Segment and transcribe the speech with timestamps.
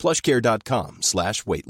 [0.00, 1.66] plushcare.com slash weight.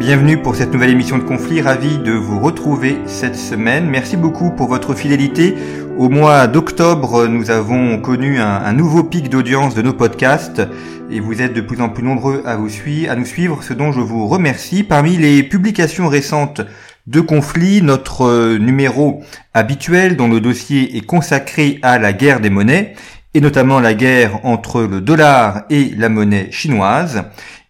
[0.00, 3.88] Bienvenue pour cette nouvelle émission de Conflit, ravi de vous retrouver cette semaine.
[3.88, 5.54] Merci beaucoup pour votre fidélité.
[5.96, 10.62] Au mois d'octobre, nous avons connu un, nouveau pic d'audience de nos podcasts
[11.08, 14.26] et vous êtes de plus en plus nombreux à nous suivre, ce dont je vous
[14.26, 14.82] remercie.
[14.82, 16.62] Parmi les publications récentes
[17.06, 19.22] de conflit, notre euh, numéro
[19.54, 22.94] habituel dont le dossier est consacré à la guerre des monnaies,
[23.34, 27.24] et notamment la guerre entre le dollar et la monnaie chinoise,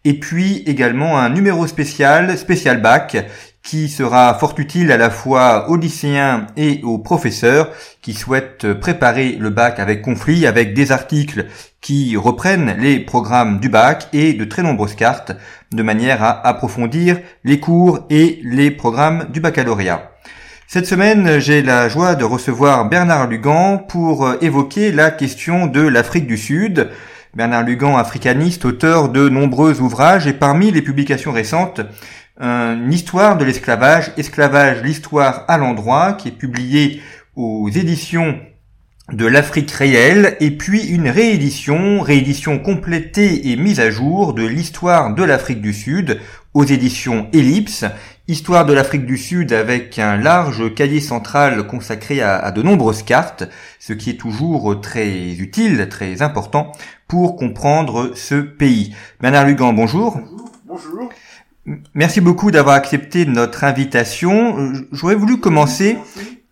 [0.05, 3.17] et puis également un numéro spécial, spécial bac,
[3.63, 7.71] qui sera fort utile à la fois aux lycéens et aux professeurs
[8.01, 11.47] qui souhaitent préparer le bac avec conflit, avec des articles
[11.81, 15.33] qui reprennent les programmes du bac et de très nombreuses cartes,
[15.73, 20.12] de manière à approfondir les cours et les programmes du baccalauréat.
[20.73, 25.83] Cette semaine, j'ai la joie de recevoir Bernard Lugan pour euh, évoquer la question de
[25.83, 26.89] l'Afrique du Sud.
[27.35, 31.83] Bernard Lugan, africaniste, auteur de nombreux ouvrages et parmi les publications récentes,
[32.41, 37.03] une histoire de l'esclavage, Esclavage, l'histoire à l'endroit, qui est publié
[37.37, 38.41] aux éditions
[39.13, 45.15] de l'Afrique réelle, et puis une réédition, réédition complétée et mise à jour de l'histoire
[45.15, 46.19] de l'Afrique du Sud
[46.55, 47.85] aux éditions Ellipse,
[48.29, 53.43] Histoire de l'Afrique du Sud avec un large cahier central consacré à, de nombreuses cartes,
[53.81, 56.71] ce qui est toujours très utile, très important
[57.09, 58.95] pour comprendre ce pays.
[59.21, 60.21] Bernard Lugan, bonjour.
[60.67, 61.09] Bonjour.
[61.95, 64.57] Merci beaucoup d'avoir accepté notre invitation.
[64.57, 65.99] Euh, j'aurais voulu commencer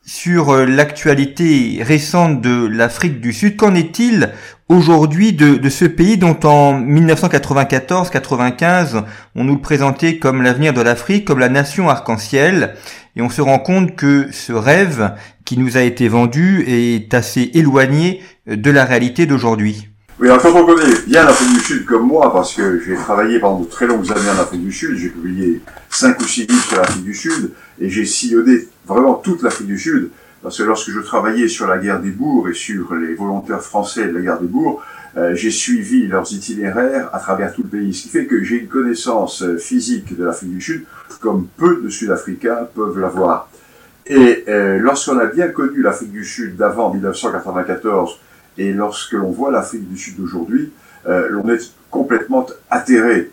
[0.04, 3.56] sur euh, l'actualité récente de l'Afrique du Sud.
[3.56, 4.30] Qu'en est-il
[4.68, 10.80] aujourd'hui de, de, ce pays dont en 1994-95 on nous le présentait comme l'avenir de
[10.80, 12.74] l'Afrique, comme la nation arc-en-ciel,
[13.16, 15.12] et on se rend compte que ce rêve
[15.44, 19.88] qui nous a été vendu est assez éloigné de la réalité d'aujourd'hui?
[20.20, 23.40] Oui, alors quand on connaît bien l'Afrique du Sud comme moi, parce que j'ai travaillé
[23.40, 26.62] pendant de très longues années en Afrique du Sud, j'ai publié cinq ou six livres
[26.62, 30.10] sur l'Afrique du Sud, et j'ai sillonné vraiment toute l'Afrique du Sud,
[30.42, 34.08] parce que lorsque je travaillais sur la guerre des bourgs et sur les volontaires français
[34.08, 34.82] de la guerre des bourgs,
[35.16, 38.58] euh, j'ai suivi leurs itinéraires à travers tout le pays, ce qui fait que j'ai
[38.58, 40.84] une connaissance euh, physique de l'Afrique du Sud,
[41.20, 43.50] comme peu de Sud-Africains peuvent l'avoir.
[44.06, 48.18] Et euh, lorsqu'on a bien connu l'Afrique du Sud d'avant 1994,
[48.58, 50.72] et lorsque l'on voit l'Afrique du Sud d'aujourd'hui,
[51.06, 53.30] l'on est complètement atterré.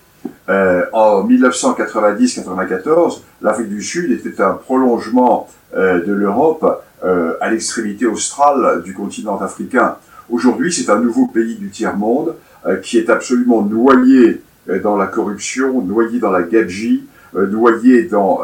[0.49, 8.05] Euh, en 1990-94, l'Afrique du Sud était un prolongement euh, de l'Europe euh, à l'extrémité
[8.05, 9.97] australe du continent africain.
[10.29, 12.35] Aujourd'hui, c'est un nouveau pays du tiers-monde
[12.81, 14.41] qui est absolument noyé
[14.83, 18.41] dans la corruption, noyé dans la gabegie, noyé dans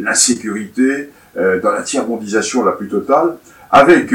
[0.00, 3.36] l'insécurité, dans la tiers-mondisation la plus totale,
[3.70, 4.14] avec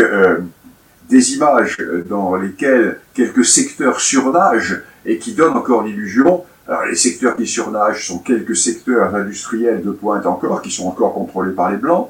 [1.11, 1.77] des images
[2.09, 6.43] dans lesquelles quelques secteurs surnagent et qui donnent encore l'illusion.
[6.71, 11.13] Alors les secteurs qui surnagent sont quelques secteurs industriels de pointe encore, qui sont encore
[11.13, 12.09] contrôlés par les Blancs.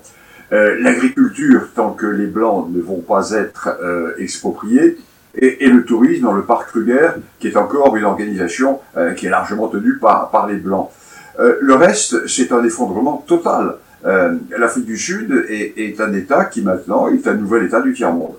[0.52, 5.00] Euh, L'agriculture, tant que les Blancs ne vont pas être euh, expropriés.
[5.34, 9.32] Et, le tourisme dans le parc Kruger, qui est encore une organisation euh, qui est
[9.32, 10.92] largement tenue par, par les Blancs.
[11.40, 13.78] Le reste, c'est un effondrement total.
[14.04, 18.36] L'Afrique du Sud est, est un État qui maintenant est un nouvel État du tiers-monde.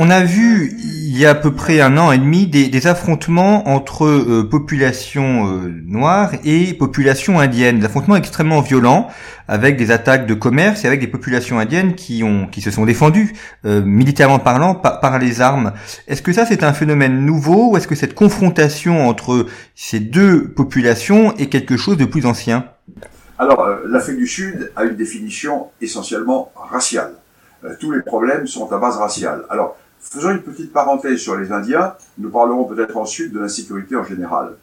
[0.00, 3.68] On a vu il y a à peu près un an et demi des, affrontements
[3.68, 9.10] entre euh, populations euh, noires et populations indiennes, des affrontements extrêmement violents
[9.48, 12.84] avec des attaques de commerce et avec des populations indiennes qui ont qui se sont
[12.84, 13.32] défendues
[13.64, 15.72] euh, militairement parlant par, les armes.
[16.06, 20.46] Est-ce que ça c'est un phénomène nouveau ou est-ce que cette confrontation entre ces deux
[20.46, 22.66] populations est quelque chose de plus ancien?
[23.36, 27.14] Alors l'Afrique du Sud a une définition essentiellement raciale.
[27.80, 29.42] tous les problèmes sont à base raciale.
[29.50, 31.94] Alors Faisons une petite parenthèse sur les Indiens.
[32.18, 34.54] Nous parlerons peut-être ensuite de l'insécurité en général.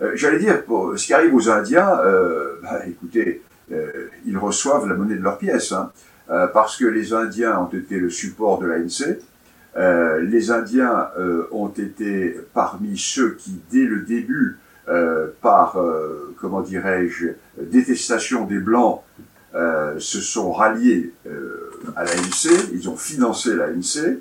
[0.00, 3.42] Euh, J'allais dire, pour ce qui arrive aux Indiens, euh, bah, écoutez,
[3.72, 5.90] euh, ils reçoivent la monnaie de leur pièce, hein,
[6.54, 9.18] parce que les Indiens ont été le support de l'ANC.
[10.22, 11.08] Les Indiens
[11.50, 14.56] ont été parmi ceux qui, dès le début,
[15.42, 15.76] par,
[16.40, 17.28] comment dirais-je,
[17.60, 19.02] détestation des Blancs,
[19.52, 21.12] se sont ralliés
[21.96, 22.50] à l'ANC.
[22.72, 24.16] Ils ont financé l'ANC.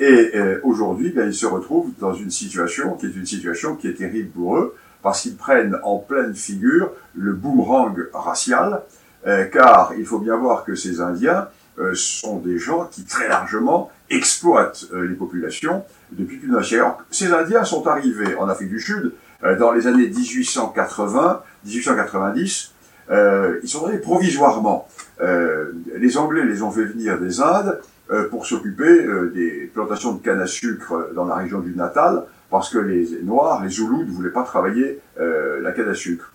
[0.00, 3.88] Et euh, aujourd'hui, ben, ils se retrouvent dans une situation qui est une situation qui
[3.88, 8.82] est terrible pour eux, parce qu'ils prennent en pleine figure le boomerang racial,
[9.26, 11.48] euh, car il faut bien voir que ces Indiens
[11.78, 16.86] euh, sont des gens qui très largement exploitent les populations depuis plus d'un siècle.
[17.10, 19.12] Ces Indiens sont arrivés en Afrique du Sud
[19.58, 22.72] dans les années 1880, 1890.
[23.10, 24.88] ils sont arrivés provisoirement.
[25.20, 27.82] les Anglais les ont fait venir des Indes euh,
[28.30, 32.70] pour s'occuper euh, des plantations de canne à sucre dans la région du Natal, parce
[32.70, 36.32] que les Noirs, les Zoulous, ne voulaient pas travailler euh, la canne à sucre.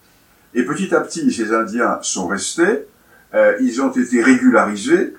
[0.54, 2.86] Et petit à petit, ces Indiens sont restés,
[3.60, 5.16] ils ont été régularisés,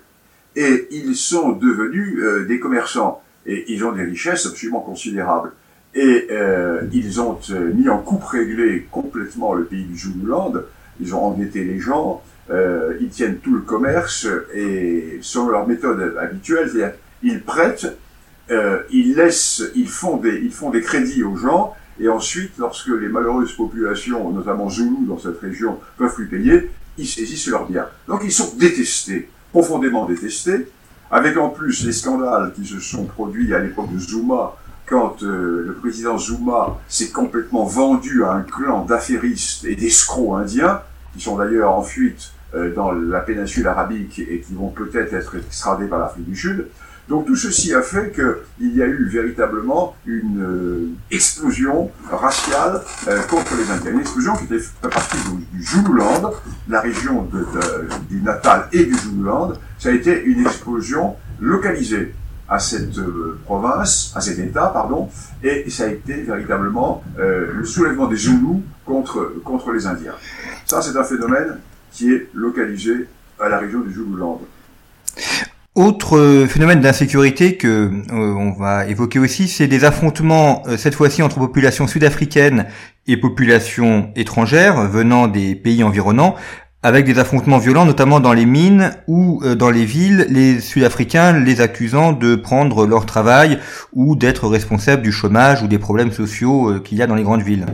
[0.55, 3.21] et ils sont devenus des commerçants.
[3.45, 5.51] Et ils ont des richesses absolument considérables.
[5.97, 6.29] Et
[6.93, 7.37] ils ont
[7.75, 10.53] mis en coupe réglée complètement le pays du Zululand,
[11.01, 16.17] ils ont endetté les gens, euh, ils tiennent tout le commerce et selon leur méthode
[16.21, 17.97] habituelle, c'est-à-dire ils prêtent,
[18.51, 22.89] euh, ils laissent, ils font des, ils font des crédits aux gens et ensuite, lorsque
[22.89, 27.87] les malheureuses populations, notamment Zoulou dans cette région, peuvent plus payer, ils saisissent leurs biens.
[28.09, 30.69] Donc ils sont détestés, profondément détestés,
[31.11, 34.57] avec en plus les scandales qui se sont produits à l'époque de Zuma,
[34.87, 40.81] quand euh, le président Zuma s'est complètement vendu à un clan d'affairistes et d'escrocs indiens,
[41.15, 45.37] qui sont d'ailleurs en fuite euh, dans la péninsule arabique et qui vont peut-être être
[45.37, 46.67] extradés par l'Afrique du Sud.
[47.09, 53.21] Donc tout ceci a fait qu'il y a eu véritablement une euh, explosion raciale euh,
[53.23, 53.93] contre les Indiens.
[53.93, 55.17] Une explosion qui était partie
[55.53, 56.33] du, Zululand,
[56.69, 57.45] la région de,
[58.09, 59.55] du Natal et du Zululand.
[59.79, 62.15] Ça a été une explosion localisée
[62.49, 63.01] à cette
[63.45, 65.09] province, à cet État, pardon,
[65.43, 70.15] et ça a été véritablement le soulèvement des Zoulous contre, contre les Indiens.
[70.67, 71.59] Ça, c'est un phénomène
[71.93, 73.07] qui est localisé
[73.41, 74.41] à la région du Zululand.
[75.75, 81.21] Autre phénomène d'insécurité que euh, on va évoquer aussi, c'est des affrontements euh, cette fois-ci
[81.21, 82.67] entre populations sud-africaines
[83.09, 86.37] et populations étrangères venant des pays environnants,
[86.85, 91.33] avec des affrontements violents, notamment dans les mines ou euh, dans les villes, les Sud-Africains
[91.33, 93.59] les accusant de prendre leur travail
[93.95, 97.23] ou d'être responsables du chômage ou des problèmes sociaux euh, qu'il y a dans les
[97.23, 97.65] grandes villes.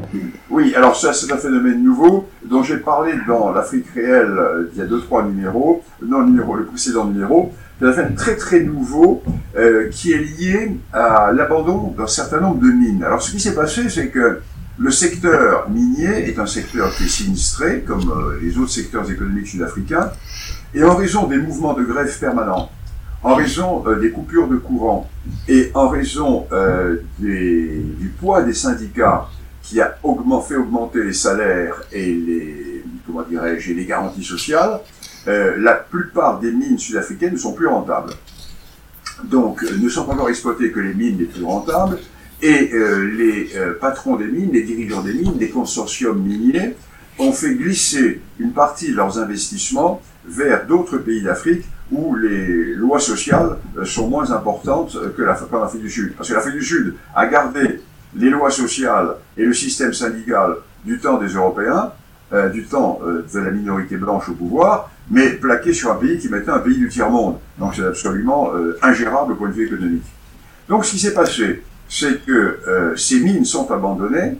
[0.48, 4.78] Oui, alors ça c'est un phénomène nouveau dont j'ai parlé dans l'Afrique réelle euh, il
[4.78, 7.52] y a deux trois numéros, non numéro, le précédent numéro.
[7.80, 9.24] C'est un phénomène très très nouveau
[9.90, 13.02] qui est lié à l'abandon d'un certain nombre de mines.
[13.02, 14.40] Alors ce qui s'est passé, c'est que
[14.80, 19.48] le secteur minier est un secteur qui est sinistré, comme euh, les autres secteurs économiques
[19.48, 20.10] sud-africains,
[20.74, 22.70] et en raison des mouvements de grève permanents,
[23.22, 25.10] en raison euh, des coupures de courant
[25.48, 29.28] et en raison euh, du poids des syndicats
[29.62, 29.98] qui a
[30.48, 34.80] fait augmenter les salaires et les, garanties sociales,
[35.26, 38.12] la plupart des mines sud-africaines ne sont plus rentables.
[39.24, 41.98] Donc, ne sont encore exploitées que les mines les plus rentables,
[42.42, 46.74] et euh, les euh, patrons des mines, les dirigeants des mines, les consortiums miniers,
[47.18, 53.00] ont fait glisser une partie de leurs investissements vers d'autres pays d'Afrique où les lois
[53.00, 56.14] sociales euh, sont moins importantes que l'Afrique du Sud.
[56.16, 57.80] Parce que l'Afrique du Sud a gardé
[58.16, 61.92] les lois sociales et le système syndical du temps des Européens,
[62.52, 66.54] du temps de la minorité blanche au pouvoir, mais plaqué sur un pays qui maintenant
[66.54, 67.38] un pays du tiers-monde.
[67.58, 68.50] Donc c'est absolument
[68.82, 70.06] ingérable au point de vue économique.
[70.68, 74.38] Donc ce qui s'est passé, c'est que euh, ces mines sont abandonnées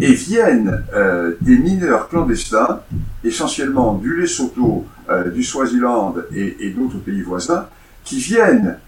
[0.00, 2.80] et viennent euh, des mineurs clandestins,
[3.22, 7.68] essentiellement du Lesotho, euh, du Swaziland et, et d'autres pays voisins,
[8.02, 8.78] qui viennent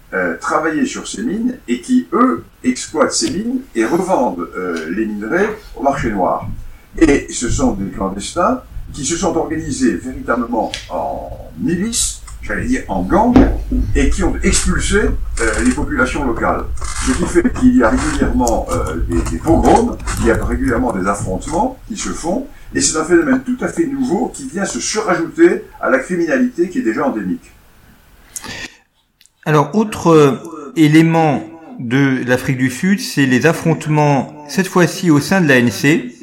[0.41, 4.47] travailler sur ces mines et qui, eux, exploitent ces mines et revendent
[4.89, 6.47] les minerais au marché noir.
[6.97, 12.18] Et ce sont des clandestins qui se sont organisés véritablement en milices
[12.49, 13.35] j'allais dire, en gang,
[13.95, 16.65] et qui ont expulsé euh, les populations locales.
[17.05, 20.91] Ce qui fait qu'il y a régulièrement euh, des, des, pogroms, il y a régulièrement
[20.91, 24.65] des affrontements qui se font, et c'est un phénomène tout à fait nouveau qui vient
[24.65, 27.51] se surajouter à la criminalité qui est déjà endémique.
[29.45, 31.43] Alors, autre euh, élément
[31.79, 36.18] de l'Afrique du Sud, c'est les affrontements, cette fois-ci au sein de l'ANC,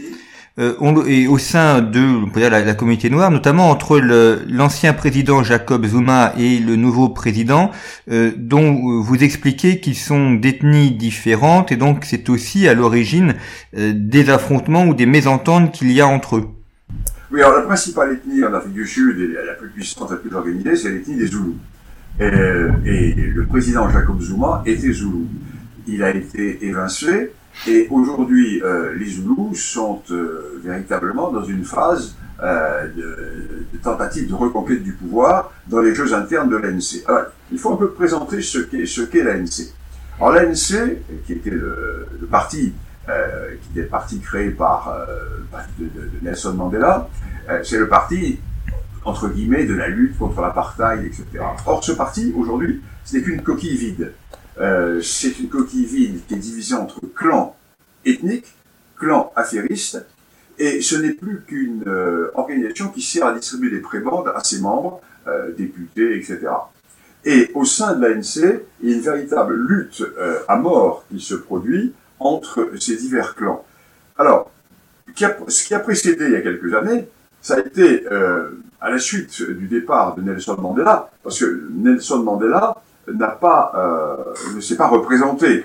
[0.59, 6.59] euh, et au sein de la, communauté noire, notamment entre l'ancien président Jacob Zuma et
[6.59, 7.71] le nouveau président,
[8.11, 13.35] euh, dont vous expliquez qu'ils sont d'ethnies différentes et donc c'est aussi à l'origine
[13.77, 16.49] euh, des affrontements ou des mésententes qu'il y a entre eux.
[17.31, 20.35] Oui, alors la principale ethnie en Afrique du Sud et la plus puissante, la plus
[20.35, 21.57] organisée, c'est l'ethnie des Zoulous.
[22.19, 25.27] Et, et, le président Jacob Zuma était Zoulou.
[25.87, 27.33] Il a été évincé
[27.67, 34.35] et aujourd'hui, euh, les Zoulous sont euh, véritablement dans une phase euh, de, tentative de
[34.35, 37.03] reconquête du pouvoir dans les jeux internes de l'ANC.
[37.09, 39.73] Alors, il faut un peu présenter ce qu'est ce qu'est l'ANC.
[40.19, 40.97] Alors l'ANC,
[41.27, 42.73] qui était le, parti,
[43.07, 44.95] qui était le parti créé par
[45.79, 45.89] de,
[46.23, 47.09] Nelson Mandela,
[47.63, 48.41] c'est le parti
[49.05, 51.25] entre guillemets de la lutte contre l'apartheid, etc.
[51.67, 54.13] Or ce parti aujourd'hui, ce n'est qu'une coquille vide.
[55.03, 57.57] C'est une coquille vide qui est divisée entre clans
[58.05, 58.55] ethniques,
[58.99, 60.05] clans affairistes,
[60.59, 61.85] et ce n'est plus qu'une
[62.35, 65.01] organisation qui sert à distribuer des prébendes à ses membres,
[65.57, 66.49] députés, etc.
[67.27, 71.21] Et au sein de l'ANC, il y a une véritable lutte euh, à mort qui
[71.21, 73.65] se produit entre ces divers clans.
[74.17, 74.53] Alors,
[75.09, 77.09] ce qui a précédé il y a quelques années,
[77.43, 82.23] ça a été euh, à la suite du départ de Nelson Mandela, parce que Nelson
[82.23, 82.81] Mandela
[83.13, 85.65] n'a pas, euh, ne s'est pas représenté.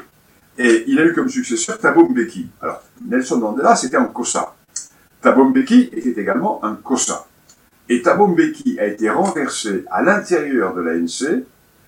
[0.57, 2.47] Et il a eu comme successeur Thabo Mbeki.
[2.61, 4.53] Alors, Nelson Mandela, c'était un Kossa.
[5.21, 7.25] Thabo Mbeki était également un Kossa.
[7.89, 11.43] Et Thabo Mbeki a été renversé à l'intérieur de l'ANC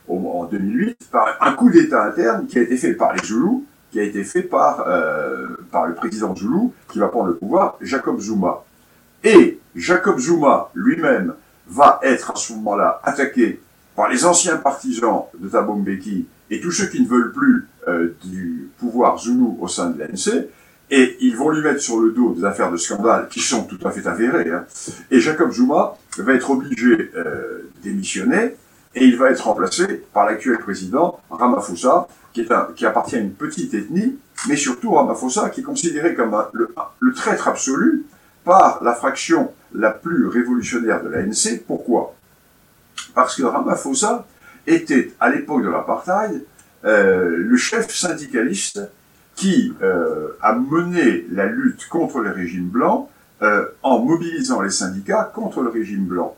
[0.08, 4.00] en 2008 par un coup d'État interne qui a été fait par les Zoulous, qui
[4.00, 8.20] a été fait par, euh, par le président Zoulou, qui va prendre le pouvoir, Jacob
[8.20, 8.64] Zuma.
[9.24, 11.36] Et Jacob Zuma lui-même
[11.68, 13.62] va être à ce moment-là attaqué
[13.96, 18.16] par les anciens partisans de Thabo Mbeki et tous ceux qui ne veulent plus euh,
[18.24, 20.46] du pouvoir Zoulou au sein de l'ANC,
[20.92, 23.80] et ils vont lui mettre sur le dos des affaires de scandale qui sont tout
[23.84, 24.52] à fait avérées.
[24.52, 24.66] Hein.
[25.10, 28.56] Et Jacob Zuma va être obligé euh, démissionner
[28.96, 33.20] et il va être remplacé par l'actuel président Ramaphosa, qui, est un, qui appartient à
[33.20, 38.06] une petite ethnie, mais surtout Ramaphosa qui est considéré comme le traître absolu
[38.44, 41.64] par la fraction la plus révolutionnaire de l'ANC.
[41.66, 42.14] Pourquoi?
[43.14, 44.26] Parce que Ramaphosa
[44.68, 46.44] était, à l'époque de l'apartheid,
[46.86, 48.82] euh, le chef syndicaliste
[49.36, 53.10] qui euh, a mené la lutte contre le régime blanc
[53.42, 56.36] euh, en mobilisant les syndicats contre le régime blanc.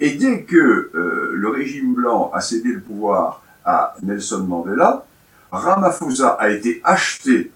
[0.00, 5.04] Et dès que euh, le régime blanc a cédé le pouvoir à Nelson Mandela,
[5.50, 7.50] Ramaphosa a été acheté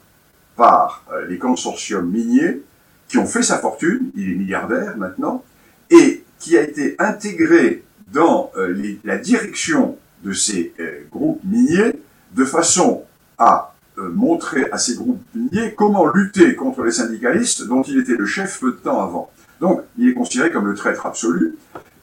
[0.57, 2.63] par les consortiums miniers
[3.09, 5.45] qui ont fait sa fortune, il est milliardaire maintenant,
[5.91, 10.75] et qui a été intégré dans euh, la direction de ces
[11.13, 11.93] groupes miniers
[12.35, 13.05] de façon
[13.39, 18.27] à montrer à ces groupes miniers comment lutter contre les syndicalistes dont il était le
[18.27, 19.31] chef peu de temps avant.
[19.61, 21.57] Donc, il est considéré comme le traître absolu.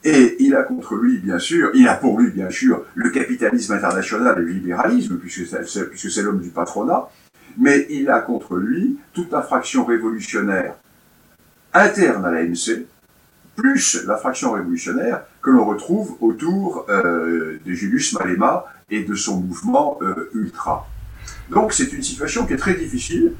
[0.04, 3.72] Et il a contre lui, bien sûr, il a pour lui, bien sûr, le capitalisme
[3.72, 7.08] international et le libéralisme, puisque c'est l'homme du patronat,
[7.58, 10.76] mais il a contre lui toute la fraction révolutionnaire
[11.74, 12.84] interne à l'ANC,
[13.56, 19.40] plus la fraction révolutionnaire que l'on retrouve autour euh, de Julius Malema et de son
[19.40, 20.88] mouvement euh, ultra.
[21.50, 23.32] Donc c'est une situation qui est très difficile.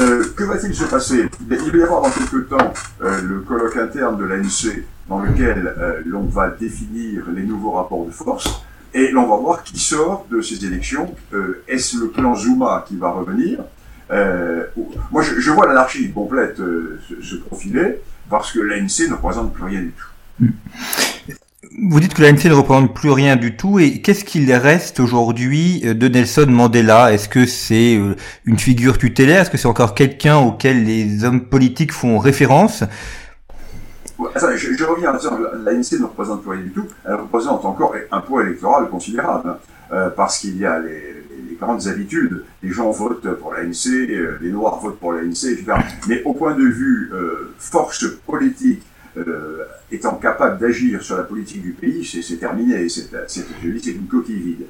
[0.00, 1.28] Euh, que va-t-il se passer?
[1.40, 6.00] Il va y avoir dans quelques temps le colloque interne de l'ANC dans lequel euh,
[6.06, 8.62] l'on va définir les nouveaux rapports de force
[8.94, 11.14] et l'on va voir qui sort de ces élections.
[11.34, 13.58] Euh, est-ce le plan Zuma qui va revenir?
[14.12, 14.64] Euh,
[15.10, 19.92] Moi, je, vois l'anarchie complète se, profiler parce que l'ANC ne représente plus rien du
[19.92, 20.46] tout.
[21.88, 25.80] Vous dites que l'ANC ne représente plus rien du tout, et qu'est-ce qu'il reste aujourd'hui
[25.80, 27.12] de Nelson Mandela?
[27.12, 28.00] Est-ce que c'est
[28.44, 29.42] une figure tutélaire?
[29.42, 32.84] Est-ce que c'est encore quelqu'un auquel les hommes politiques font référence?
[34.18, 35.32] Je, reviens à dire,
[35.64, 39.56] l'ANC ne représente plus rien du tout, elle représente encore un poids électoral considérable, hein.
[39.92, 41.19] euh, parce qu'il y a les,
[41.60, 45.64] grandes habitudes, les gens votent pour l'ANC, euh, les Noirs votent pour l'ANC, etc.
[46.08, 48.82] Mais au point de vue euh, force politique,
[49.90, 54.66] étant capable d'agir sur la politique du pays, c'est terminé, c'est une coquille vide.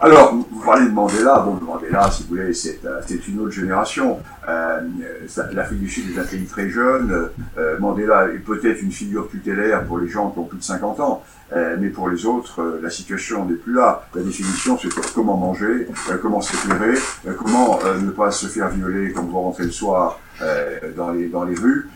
[0.00, 1.38] Alors, vous parlez de Mandela.
[1.40, 4.18] Bon, Mandela, si vous voulez, c'est euh, une autre génération.
[4.48, 4.80] Euh,
[5.52, 7.30] L'Afrique du Sud est un pays très jeune.
[7.56, 11.00] Euh, Mandela est peut-être une figure tutélaire pour les gens qui ont plus de 50
[11.00, 11.24] ans.
[11.52, 14.08] Euh, mais pour les autres, euh, la situation n'est plus là.
[14.14, 15.86] La définition, c'est comment manger,
[16.22, 16.94] comment s'éclairer,
[17.38, 20.18] comment ne pas se faire violer quand vous rentrez le soir
[20.96, 21.88] dans, les, dans les rues.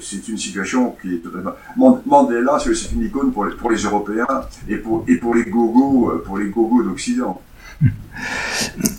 [0.00, 1.52] c'est une situation qui est totalement...
[1.76, 4.26] Mandela, c'est une icône pour les, pour les Européens
[4.68, 7.40] et pour, et pour les gogos, pour les gogos d'Occident.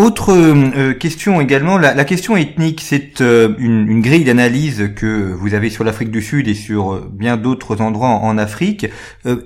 [0.00, 5.68] Autre euh, question également, la, question ethnique, c'est euh, une, grille d'analyse que vous avez
[5.68, 8.86] sur l'Afrique du Sud et sur euh, bien d'autres endroits en, Afrique.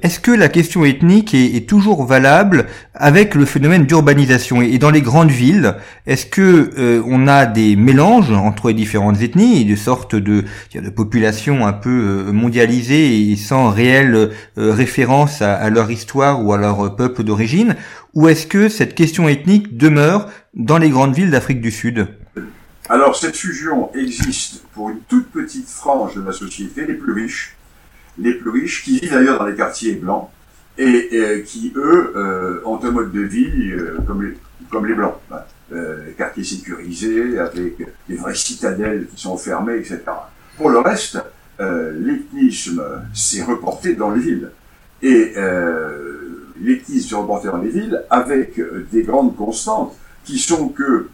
[0.03, 4.63] Est-ce que la question ethnique est, toujours valable avec le phénomène d'urbanisation?
[4.63, 5.75] Et, dans les grandes villes,
[6.07, 10.45] est-ce que on a des mélanges entre les différentes ethnies et de sorte de,
[10.95, 17.25] populations un peu mondialisées et sans réelle référence à leur histoire ou à leur peuple
[17.25, 17.75] d'origine,
[18.13, 22.07] ou est-ce que cette question ethnique demeure dans les grandes villes d'Afrique du Sud
[22.89, 27.57] Alors cette fusion existe pour une toute petite frange de la société, les plus riches,
[28.19, 30.29] les plus riches qui vivent d'ailleurs dans les quartiers blancs
[30.79, 35.15] et, qui eux euh, ont un mode de vie euh, comme, les Blancs.
[35.31, 35.39] Hein.
[36.19, 40.01] Quartiers sécurisés, avec des vraies citadelles qui sont fermées, etc.
[40.57, 41.19] Pour le reste,
[41.59, 42.83] l'ethnisme
[43.13, 44.51] s'est reporté dans les villes.
[45.03, 45.33] Et
[46.61, 48.61] l'ethnisme s'est reporté dans les villes avec
[48.93, 51.09] des grandes constantes qui sont que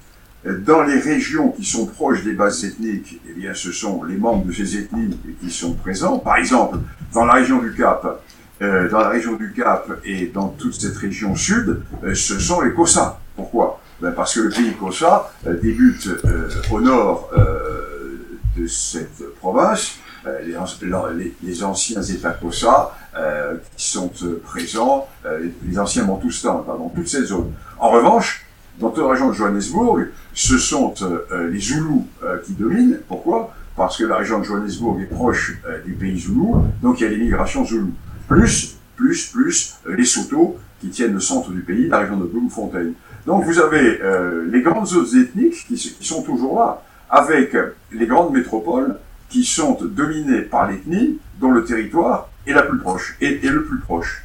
[0.45, 4.47] dans les régions qui sont proches des bases ethniques, eh bien, ce sont les membres
[4.47, 6.19] de ces ethnies qui sont présents.
[6.19, 6.79] Par exemple,
[7.12, 8.23] dans la région du Cap,
[8.62, 12.61] euh, dans la région du Cap et dans toute cette région sud, euh, ce sont
[12.61, 13.19] les Kossa.
[13.35, 13.81] Pourquoi?
[14.00, 17.31] Ben Parce que le pays Kossa euh, débute euh, au nord
[18.57, 19.97] de cette province.
[20.45, 20.55] Les,
[21.17, 22.95] les, les, anciens États Kossa
[23.75, 24.12] qui sont
[24.45, 25.09] présents,
[25.67, 27.52] les anciens Bantoustans, dans toute cette zone.
[27.79, 28.45] En revanche,
[28.80, 32.99] dans toute la région de Johannesburg, ce sont euh, les Zoulous euh, qui dominent.
[33.06, 33.54] Pourquoi?
[33.76, 37.06] Parce que la région de Johannesburg est proche euh, du pays Zoulou, donc il y
[37.06, 37.92] a l'immigration Zoulou.
[38.26, 42.92] Plus, plus, plus les Soto qui tiennent le centre du pays, la région de Bloemfontein.
[43.26, 44.00] Donc vous avez
[44.50, 47.54] les grandes zones ethniques qui, qui, sont toujours là, avec
[47.92, 48.96] les grandes métropoles
[49.28, 53.64] qui sont dominées par l'ethnie dont le territoire est la plus proche, et, et le
[53.64, 54.25] plus proche.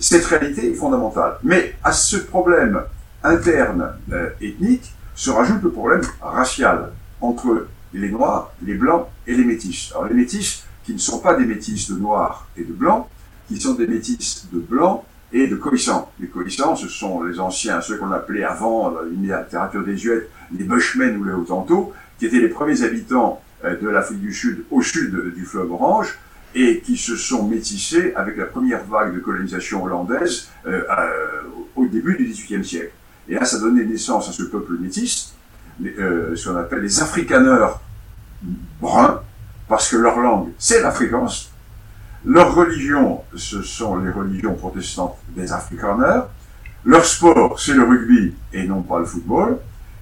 [0.00, 1.34] Cette réalité est fondamentale.
[1.44, 2.82] Mais à ce problème
[3.24, 9.44] interne euh, ethnique se rajoute le problème racial entre les noirs, les blancs et les
[9.44, 9.90] métis.
[9.92, 13.06] Alors les métis qui ne sont pas des métis de noirs et de blancs,
[13.48, 15.02] qui sont des métis de blancs
[15.32, 16.12] et de cohissants.
[16.20, 20.64] Les cohissants, ce sont les anciens, ceux qu'on appelait avant, dans la littérature désuète, les
[20.64, 24.82] Bushmen ou les Hottentots, qui étaient les premiers habitants euh, de l'Afrique du Sud au
[24.82, 26.18] sud du fleuve Orange,
[26.54, 30.82] et qui se sont métissés avec la première vague de colonisation hollandaise euh,
[31.74, 32.92] au début du XVIIIe siècle.
[33.28, 35.34] Et là, ça donnait naissance à ce peuple métis,
[35.82, 37.80] euh, ce qu'on appelle les africaneurs
[38.80, 39.20] bruns,
[39.68, 41.48] parce que leur langue, c'est l'afrikaans.
[42.26, 46.22] Leur religion, ce sont les religions protestantes des afrikaners.
[46.84, 49.58] Leur sport, c'est le rugby et non pas le football.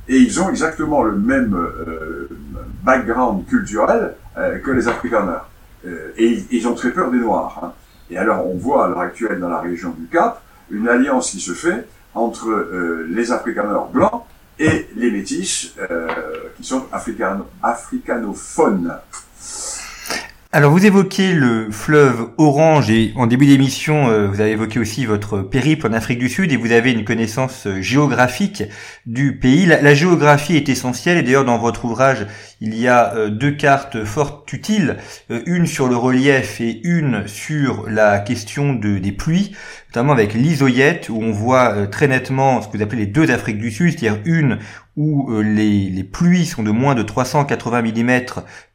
[0.09, 2.29] Et ils ont exactement le même euh,
[2.83, 5.45] background culturel euh, que les afrikaners.
[6.17, 7.61] Et ils ont très peur des Noirs.
[7.61, 7.73] Hein.
[8.09, 11.41] Et alors, on voit à l'heure actuelle dans la région du Cap une alliance qui
[11.41, 14.23] se fait entre euh, les africaneurs blancs
[14.59, 16.09] et les métis euh,
[16.57, 18.95] qui sont africano africanophones.
[20.55, 25.07] Alors vous évoquez le fleuve Orange et en début d'émission euh, vous avez évoqué aussi
[25.07, 28.63] votre périple en Afrique du Sud et vous avez une connaissance géographique
[29.07, 29.65] du pays.
[29.65, 32.27] La, géographie est essentielle et d'ailleurs dans votre ouvrage
[32.61, 34.97] il y a deux cartes fort utiles,
[35.31, 39.53] une sur le relief et une sur la question de, des pluies
[39.93, 43.31] notamment avec l'isoyette, où on voit euh, très nettement ce que vous appelez les deux
[43.31, 44.59] Afriques du Sud, c'est-à-dire une
[44.97, 48.21] où euh, les, les, pluies sont de moins de 380 mm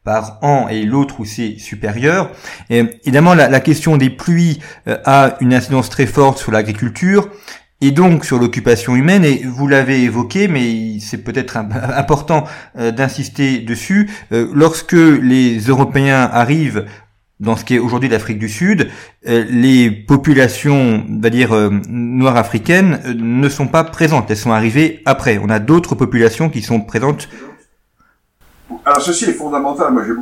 [0.04, 2.30] par an et l'autre où c'est supérieur.
[2.70, 7.28] Évidemment, la, question des pluies euh, a une incidence très forte sur l'agriculture
[7.80, 11.56] et donc sur l'occupation humaine, et vous l'avez évoqué, mais c'est peut-être
[11.96, 16.86] important d'insister dessus, lorsque les Européens arrivent
[17.40, 18.88] dans ce qui est aujourd'hui l'Afrique du Sud,
[19.28, 24.30] euh, les populations, on va dire euh, noires africaines, euh, ne sont pas présentes.
[24.30, 25.38] Elles sont arrivées après.
[25.42, 27.28] On a d'autres populations qui sont présentes.
[28.84, 29.92] Alors ceci est fondamental.
[29.92, 30.14] Moi, j'ai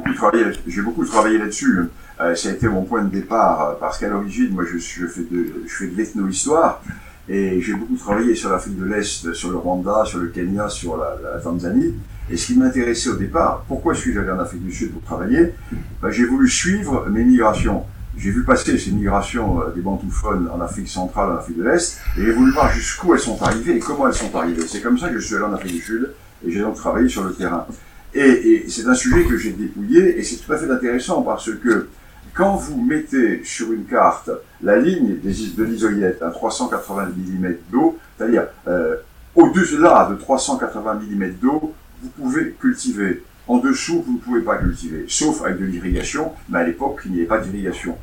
[0.83, 1.89] beaucoup travaillé, là-dessus.
[2.19, 5.75] ça a été mon point de départ parce qu'à l'origine, moi, je, fais de, je
[5.75, 6.83] fais de l'ethno-histoire
[7.29, 10.97] et j'ai beaucoup travaillé sur l'Afrique de l'Est, sur le Rwanda, sur le Kenya, sur
[10.97, 11.95] la, Tanzanie.
[12.31, 15.55] Et ce qui m'intéressait au départ, pourquoi suis-je allé en Afrique du Sud pour travailler?
[16.03, 17.85] Ben, J'ai voulu suivre mes migrations.
[18.17, 21.99] J'ai vu passer ces migrations euh, des bantouphones en Afrique centrale, en Afrique de l'Est,
[22.17, 24.67] et j'ai voulu voir jusqu'où elles sont arrivées et comment elles sont arrivées.
[24.67, 26.11] C'est comme ça que je suis allé en Afrique du Sud,
[26.47, 27.67] et j'ai donc travaillé sur le terrain.
[28.15, 31.89] Et c'est un sujet que j'ai dépouillé, et c'est tout à fait intéressant parce que
[32.37, 34.31] quand vous mettez sur une carte
[34.63, 38.97] la ligne de l'isoyette à 380 mm d'eau, c'est-à-dire euh,
[39.35, 43.25] au-delà de 380 mm d'eau, vous pouvez cultiver.
[43.49, 47.13] En dessous, vous ne pouvez pas cultiver, sauf avec de l'irrigation, mais à l'époque, il
[47.13, 47.97] n'y avait pas d'irrigation.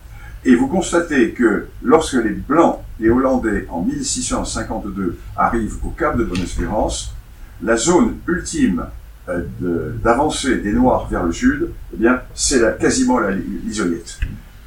[0.45, 6.23] Et vous constatez que lorsque les Blancs, les Hollandais, en 1652, arrivent au Cap de
[6.23, 7.13] Bonne-Espérance,
[7.61, 8.85] la zone ultime
[9.29, 14.19] euh, d'avancée des Noirs vers le sud, eh bien, c'est quasiment l'isolette.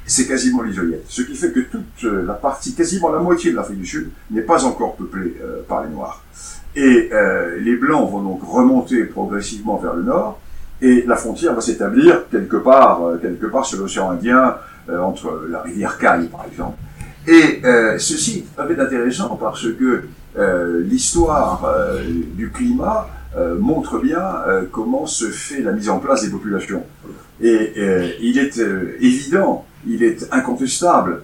[0.06, 1.04] C'est quasiment l'isolette.
[1.08, 4.10] Ce qui fait que toute euh, la partie, quasiment la moitié de l'Afrique du Sud,
[4.30, 6.22] n'est pas encore peuplée euh, par les Noirs.
[6.76, 10.38] Et euh, les Blancs vont donc remonter progressivement vers le nord,
[10.80, 14.56] et la frontière va s'établir quelque part, euh, quelque part sur l'océan Indien,
[14.88, 16.78] euh, entre la rivière Caille, par exemple.
[17.26, 17.60] Et
[17.98, 20.04] ceci est très intéressant parce que
[20.84, 21.68] l'histoire
[22.36, 23.08] du climat
[23.58, 24.22] montre bien
[24.72, 26.84] comment se fait la mise en place des populations.
[27.40, 27.72] Et
[28.20, 28.58] il est
[29.00, 31.22] évident, il est incontestable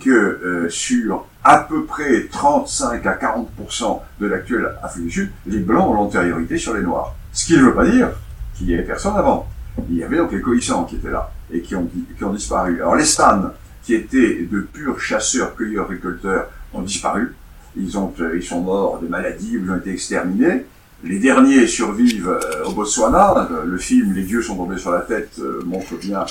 [0.00, 5.88] que sur à peu près 35 à 40% de l'actuelle Afrique du Sud, les Blancs
[5.88, 7.14] ont l'antériorité sur les Noirs.
[7.32, 8.10] Ce qui ne veut pas dire
[8.54, 9.48] qu'il n'y avait personne avant.
[9.88, 12.80] Il y avait donc les cohissants qui étaient là et qui ont, qui ont disparu.
[12.80, 13.50] Alors les Stan,
[13.82, 17.34] qui étaient de purs chasseurs, cueilleurs, récolteurs, ont disparu.
[17.76, 20.66] Ils, ont, euh, ils sont morts de maladies, ils ont été exterminés.
[21.04, 23.48] Les derniers survivent euh, au Botswana.
[23.64, 26.24] Le film Les dieux sont tombés sur la tête euh, montre bien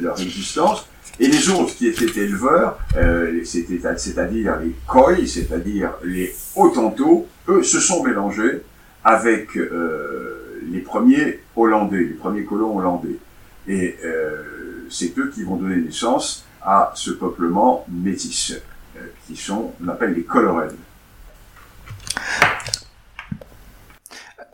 [0.00, 0.88] leur existence.
[1.18, 2.78] Et les autres qui étaient éleveurs,
[3.44, 8.60] c'est-à-dire les Khoi, c'est-à-dire les Hottentots, eux se sont mélangés
[9.02, 13.16] avec les premiers Hollandais, les premiers colons hollandais.
[13.66, 13.96] Et
[14.90, 18.60] c'est eux qui vont donner naissance à ce peuplement métis,
[18.96, 20.74] euh, qui sont, on appelle les coloreds.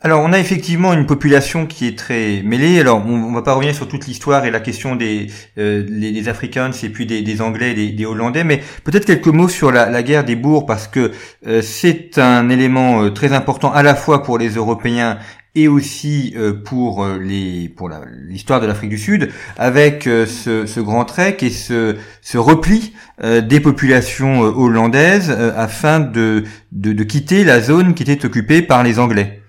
[0.05, 2.81] Alors, on a effectivement une population qui est très mêlée.
[2.81, 6.29] Alors, on, ne va pas revenir sur toute l'histoire et la question des euh, les,
[6.29, 10.25] Africains et puis des, Anglais, des, des Hollandais, mais peut-être quelques mots sur la, guerre
[10.25, 11.13] des bourgs parce que
[11.47, 15.19] euh, c'est un élément très important à la fois pour les Européens
[15.55, 17.91] et aussi euh, pour euh, les pour
[18.29, 22.95] l'histoire de l'Afrique du Sud avec euh, ce, ce, grand trek et ce, ce repli
[23.23, 28.99] des populations hollandaises afin de, de, de, quitter la zone qui était occupée par les
[28.99, 29.42] Anglais.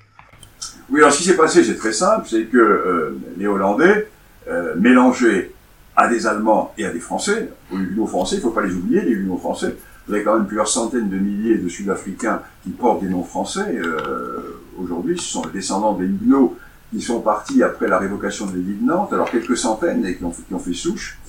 [0.93, 4.08] Oui, alors ce qui s'est passé, c'est très simple, c'est que les Hollandais
[4.77, 5.51] mélangés
[5.95, 8.73] à des Allemands et à des Français, aux Huguenots français, il ne faut pas les
[8.73, 9.75] oublier, les Huguenots français,
[10.08, 13.75] vous avez quand même plusieurs centaines de milliers de Sud-Africains qui portent des noms français.
[13.77, 16.58] Euh, Aujourd'hui, ce sont les descendants des Huguenots
[16.91, 20.23] qui sont partis après la révocation de l'édit de Nantes, alors quelques centaines et qui
[20.23, 21.19] ont, fait souche.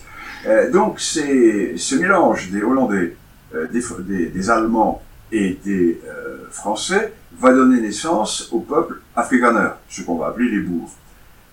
[0.46, 3.16] Euh, donc c'est ce mélange des Hollandais,
[3.55, 5.03] euh, des, des, Allemands
[5.35, 10.61] et des euh, Français va donner naissance au peuple afrikaner, ce qu'on va appeler les
[10.61, 10.92] bourgs.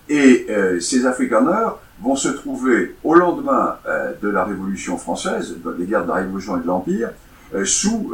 [0.08, 5.86] Et euh, ces afrikaners vont se trouver au lendemain euh, de la Révolution française, des
[5.86, 7.10] guerres de la Révolution et de l'Empire,
[7.66, 8.14] sous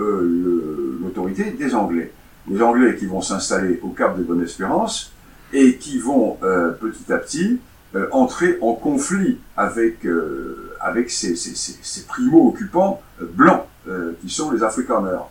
[1.03, 2.11] l'autorité des Anglais.
[2.49, 5.13] Les Anglais qui vont s'installer au Cap de Bonne-Espérance
[5.53, 6.39] et qui vont
[6.81, 7.59] petit à petit
[8.11, 10.07] entrer en conflit avec,
[10.81, 13.65] avec ces, ces, ces, primo-occupants blancs
[14.21, 15.27] qui sont les Afrikaners.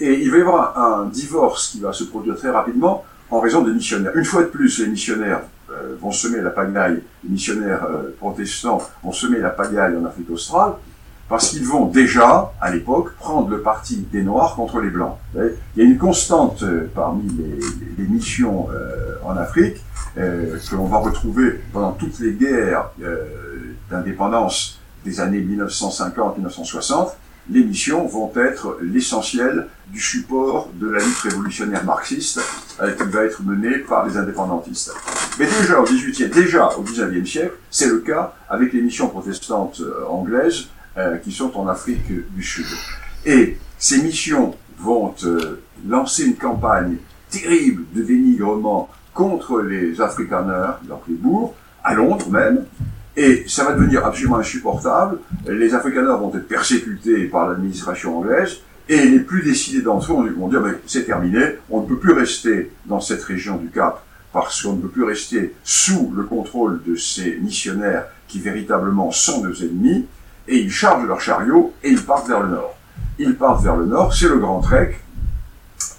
[0.00, 3.62] Et il va y avoir un divorce qui va se produire très rapidement en raison
[3.62, 4.12] des missionnaires.
[4.14, 8.80] Une fois de plus, les missionnaires euh, vont semer la pagaille, les missionnaires euh, protestants
[9.02, 10.72] vont semer la pagaille en Afrique australe,
[11.28, 15.16] parce qu'ils vont déjà, à l'époque, prendre le parti des Noirs contre les Blancs.
[15.34, 17.58] Il y a une constante euh, parmi les,
[17.98, 18.68] les, missions
[19.24, 19.82] en Afrique
[20.14, 22.90] que l'on va retrouver pendant toutes les guerres
[23.90, 27.10] d'indépendance des années 1950-1960,
[27.50, 32.40] les missions vont être l'essentiel du support de la lutte révolutionnaire marxiste
[32.80, 34.92] euh, qui va être menée par les indépendantistes.
[35.38, 39.80] Mais déjà au 18e, déjà au 19e siècle, c'est le cas avec les missions protestantes
[39.80, 42.66] euh, anglaises euh, qui sont en Afrique du Sud.
[43.24, 45.14] Et ces missions vont
[45.86, 46.96] lancer une campagne
[47.30, 52.64] terrible de dénigrement contre les Afrikaners, donc les bourgs, à Londres même,
[53.16, 55.18] et ça va devenir absolument insupportable.
[55.46, 58.58] Les Afrikaners vont être persécutés par l'administration anglaise.
[58.88, 62.70] Et les plus décidés d'entre eux vont dire, c'est terminé, on ne peut plus rester
[62.84, 64.02] dans cette région du Cap
[64.32, 69.42] parce qu'on ne peut plus rester sous le contrôle de ces missionnaires qui véritablement sont
[69.42, 70.06] nos ennemis,
[70.46, 72.76] et ils chargent leurs chariots et ils partent vers le nord.
[73.18, 74.98] Ils partent vers le nord, c'est le Grand Trek,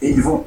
[0.02, 0.46] et ils vont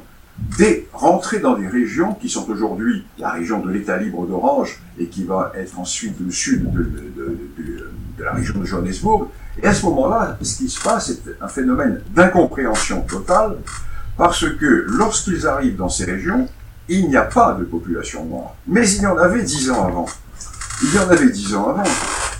[0.57, 5.07] dès rentrer dans des régions qui sont aujourd'hui la région de l'État libre d'Orange et
[5.07, 9.29] qui va être ensuite le sud de la région de Johannesburg.
[9.61, 13.57] Et à ce moment-là, ce qui se passe, c'est un phénomène d'incompréhension totale
[14.17, 16.47] parce que lorsqu'ils arrivent dans ces régions,
[16.89, 18.55] il n'y a pas de population noire.
[18.67, 20.05] Mais il y en avait dix ans avant.
[20.83, 21.89] Il y en avait dix ans avant.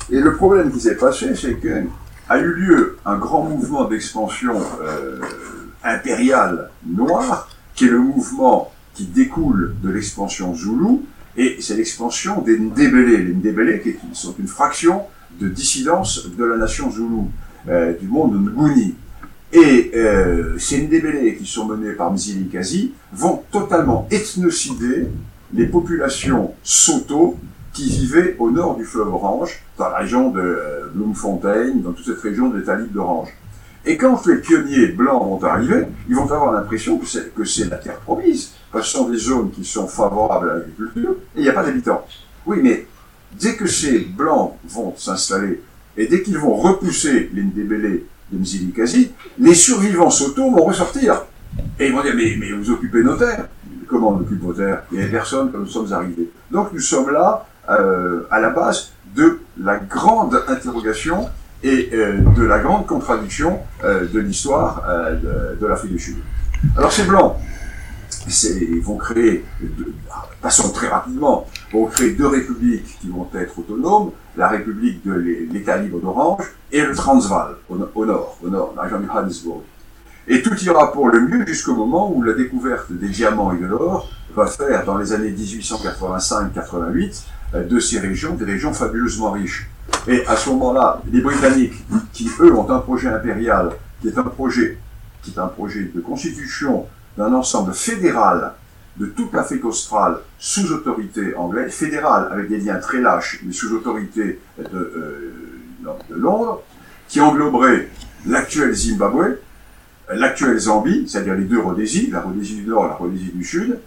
[0.10, 1.84] Et le problème qui s'est passé, c'est que
[2.28, 5.20] a eu lieu un grand mouvement d'expansion euh,
[5.84, 11.04] impériale noire qui est le mouvement qui découle de l'expansion Zoulou,
[11.38, 13.18] et c'est l'expansion des Ndébélé.
[13.18, 15.02] Les Ndébélé qui sont une fraction
[15.40, 17.30] de dissidence de la nation Zoulou,
[17.70, 18.96] euh, du monde Nguni.
[19.54, 25.08] Et euh, ces Ndébélé qui sont menés par Mzili Kazi vont totalement ethnocider
[25.54, 27.38] les populations Soto
[27.74, 32.06] qui vivaient au nord du fleuve Orange, dans la région de euh, Bloemfontein, dans toute
[32.06, 33.30] cette région de l'État d'Orange.
[33.86, 37.70] Et quand les pionniers blancs vont arriver, ils vont avoir l'impression que c'est, que c'est
[37.70, 38.52] la terre promise.
[38.72, 41.54] Parce que ce sont des zones qui sont favorables à l'agriculture et il n'y a
[41.54, 42.06] pas d'habitants.
[42.46, 42.86] Oui, mais
[43.40, 45.62] dès que ces blancs vont s'installer
[45.98, 51.24] et dès qu'ils vont repousser les Ndébélé de Mzilikazi, les survivants Soto vont ressortir.
[51.80, 53.48] Et ils vont dire, mais, mais vous occupez nos terres.
[53.88, 54.84] Comment on occupe vos terres?
[54.92, 56.30] Il n'y a personne quand nous sommes arrivés.
[56.50, 61.28] Donc nous sommes là euh, à la base de la grande interrogation
[61.64, 64.84] et de la grande contradiction de l'histoire
[65.60, 66.18] de, l'Afrique du Sud.
[66.78, 67.36] Alors ces Blancs
[68.82, 69.44] vont créer,
[70.42, 75.78] passons très rapidement, vont créer deux républiques qui vont être autonomes, la république de l'État
[75.78, 79.62] libre d'Orange et le Transvaal, au, nord, au nord, la région Johannesburg.
[80.28, 83.66] Et tout ira pour le mieux jusqu'au moment où la découverte des diamants et de
[83.66, 87.10] l'or va faire, dans les années 1885-88, euh,
[87.54, 89.70] de ces régions des régions fabuleusement riches.
[90.08, 91.74] Et à ce moment-là, les Britanniques,
[92.14, 94.78] qui eux ont un projet impérial, qui est un projet,
[95.22, 96.88] qui est un projet de constitution
[97.18, 98.54] d'un ensemble fédéral
[98.98, 103.74] de toute l'Afrique australe sous autorité anglaise, fédéral avec des liens très lâches, mais sous
[103.74, 105.34] autorité de, euh,
[106.10, 106.62] de Londres,
[107.08, 107.90] qui engloberait
[108.26, 109.38] l'actuel Zimbabwe,
[110.10, 113.80] l'actuelle Zambie, c'est-à-dire les deux Rhodésies, la Rhodésie du Nord la Rhodésie du Sud,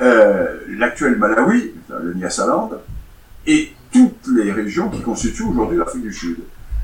[0.00, 2.70] euh, l'actuel Malawi, le Nyasaland,
[3.46, 6.38] et toutes les régions qui constituent aujourd'hui l'Afrique du Sud.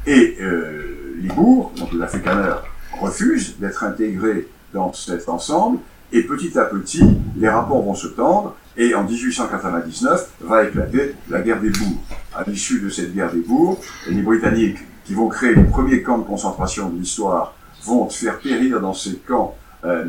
[0.06, 2.60] Et euh, les bourgs, donc les Afrikaners,
[3.00, 5.78] refusent d'être intégrés dans cet ensemble,
[6.12, 7.04] et petit à petit,
[7.36, 12.02] les rapports vont se tendre, et en 1899 va éclater la guerre des bourgs.
[12.34, 16.18] À l'issue de cette guerre des bourgs, les Britanniques, qui vont créer les premiers camps
[16.18, 20.04] de concentration de l'histoire, vont faire périr dans ces camps euh,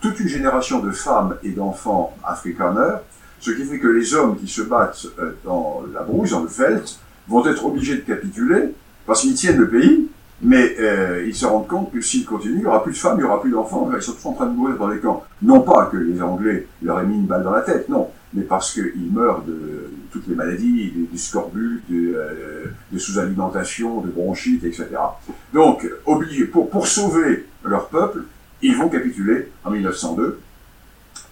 [0.00, 2.98] toute une génération de femmes et d'enfants afrikaners,
[3.40, 6.48] ce qui fait que les hommes qui se battent euh, dans la brousse, dans le
[6.48, 6.98] felt,
[7.28, 8.74] vont être obligés de capituler,
[9.06, 10.08] parce qu'ils tiennent le pays,
[10.40, 13.16] mais euh, ils se rendent compte que s'ils continuent, il n'y aura plus de femmes,
[13.16, 15.24] il n'y aura plus d'enfants, ils sont tous en train de mourir dans les camps.
[15.42, 18.42] Non pas que les Anglais leur aient mis une balle dans la tête, non, mais
[18.42, 24.64] parce qu'ils meurent de toutes les maladies, du scorbut, de, euh, de sous-alimentation, de bronchite,
[24.64, 24.86] etc.
[25.52, 28.24] Donc, obligés, pour, pour sauver leur peuple,
[28.62, 30.40] ils vont capituler en 1902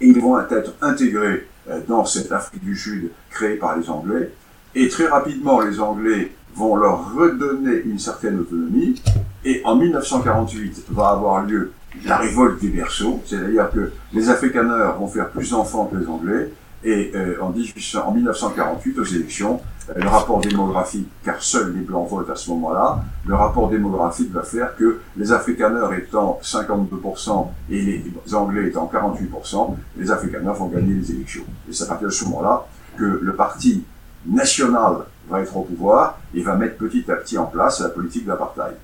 [0.01, 1.47] et ils vont être intégrés
[1.89, 4.31] dans cette Afrique du Sud créée par les Anglais.
[4.75, 9.01] Et très rapidement, les Anglais vont leur redonner une certaine autonomie.
[9.45, 11.73] Et en 1948 va avoir lieu
[12.05, 16.51] la révolte des berceaux, c'est-à-dire que les Afrikaners vont faire plus d'enfants que les Anglais,
[16.85, 19.61] et euh, en, 1800, en 1948, aux élections, euh,
[19.95, 24.43] le rapport démographique, car seuls les Blancs votent à ce moment-là, le rapport démographique va
[24.43, 30.95] faire que les Afrikaners étant 52% et les Anglais étant 48%, les Afrikaners vont gagner
[30.95, 31.45] les élections.
[31.69, 33.85] Et c'est à partir de ce moment-là que le parti
[34.27, 34.97] national
[35.29, 38.77] va être au pouvoir et va mettre petit à petit en place la politique d'apartheid.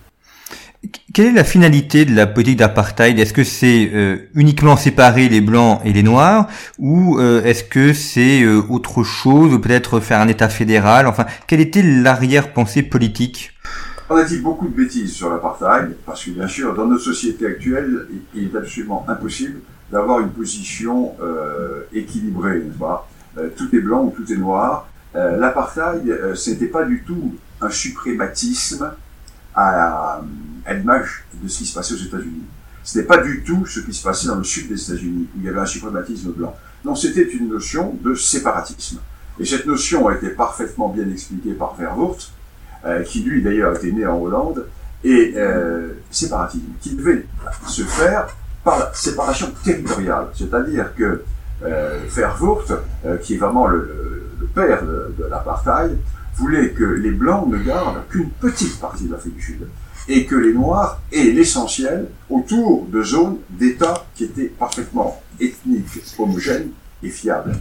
[1.14, 3.18] Quelle est la finalité de la politique d'apartheid?
[3.18, 6.49] Est-ce que c'est euh, uniquement séparer les blancs et les noirs?
[6.79, 9.55] Ou euh, est-ce que c'est euh, autre chose?
[9.55, 11.07] Ou peut-être faire un État fédéral?
[11.07, 13.53] Enfin, quelle était l'arrière-pensée politique?
[14.11, 17.47] On a dit beaucoup de bêtises sur l'apartheid parce que bien sûr, dans notre société
[17.47, 21.12] actuelle, il est absolument impossible d'avoir une position
[21.95, 23.09] équilibrée, n'est-ce pas?
[23.57, 24.88] Tout est blanc ou tout est noir.
[25.14, 28.90] L'apartheid, c'était pas du tout un suprématisme
[29.55, 30.23] à
[30.65, 32.45] à l'image de ce qui se passait aux États-Unis.
[32.85, 35.38] Ce n'est pas du tout ce qui se passait dans le sud des États-Unis, où
[35.41, 36.55] il y avait un suprématisme blanc.
[36.85, 38.99] Non, c'était une notion de séparatisme.
[39.38, 42.19] Et cette notion a été parfaitement bien expliquée par Verwoerd,
[42.85, 44.67] euh, qui lui d'ailleurs était né en Hollande,
[45.05, 47.27] et euh, séparatisme, qui devait
[47.67, 48.29] se faire
[48.65, 50.27] par la séparation territoriale.
[50.35, 51.25] C'est-à-dire que
[51.65, 55.99] euh, Verwoerd, euh, qui est vraiment le, le père de l'apartheid,
[56.37, 59.68] voulait que les Blancs ne gardent qu'une petite partie de l'Afrique du Sud
[60.09, 66.71] et que les Noirs aient l'essentiel autour de zones d'État qui étaient parfaitement ethniques, homogènes
[67.03, 67.55] et fiables.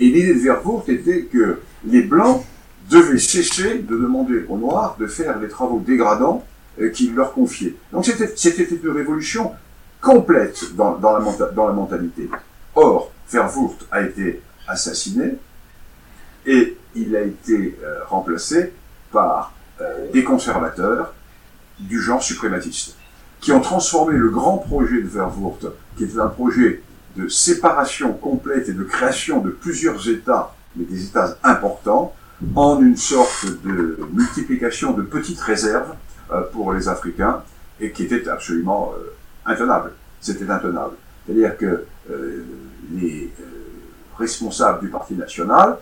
[0.00, 2.44] Et l'idée de Verwoerd était que les Blancs
[2.90, 6.44] devaient cesser de demander aux Noirs de faire les travaux dégradants
[6.80, 7.74] euh, qu'ils leur confiaient.
[7.92, 9.52] Donc c'était une révolution
[10.00, 12.28] complète dans, dans, la, dans la mentalité.
[12.74, 15.36] Or, Verwoerd a été assassiné
[16.46, 18.72] et il a été euh, remplacé
[19.12, 21.12] par euh, des conservateurs
[21.78, 22.96] du genre suprématiste,
[23.40, 26.82] qui ont transformé le grand projet de Verwoerd, qui était un projet
[27.16, 32.14] de séparation complète et de création de plusieurs États, mais des États importants,
[32.56, 35.94] en une sorte de multiplication de petites réserves
[36.32, 37.42] euh, pour les Africains,
[37.80, 39.14] et qui était absolument euh,
[39.46, 39.92] intenable.
[40.20, 40.96] C'était intenable.
[41.26, 42.44] C'est-à-dire que euh,
[42.92, 43.32] les
[44.18, 45.78] responsables du Parti national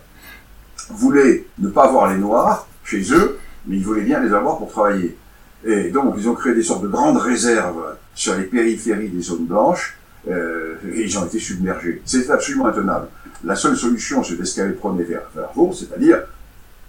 [0.89, 4.69] voulaient ne pas avoir les Noirs chez eux, mais ils voulaient bien les avoir pour
[4.69, 5.17] travailler.
[5.65, 9.45] Et donc, ils ont créé des sortes de grandes réserves sur les périphéries des zones
[9.45, 9.97] blanches,
[10.29, 12.01] euh, et ils ont été submergés.
[12.05, 13.07] C'est absolument intenable.
[13.43, 16.19] La seule solution, c'était ce qu'avait prôné vers, vers c'est-à-dire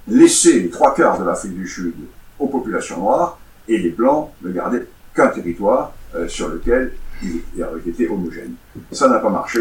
[0.06, 1.94] laisser les trois quarts de l'Afrique du Sud
[2.38, 4.82] aux populations noires, et les blancs ne garder
[5.14, 6.92] qu'un territoire euh, sur lequel
[7.22, 8.54] ils avaient été homogènes.
[8.92, 9.60] Ça n'a pas marché,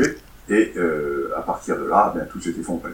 [0.50, 2.92] et euh, à partir de là, ben, tout s'est effondré.